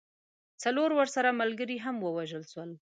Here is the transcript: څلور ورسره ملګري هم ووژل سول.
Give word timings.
څلور 0.63 0.89
ورسره 0.99 1.37
ملګري 1.41 1.77
هم 1.85 1.95
ووژل 2.01 2.43
سول. 2.51 2.71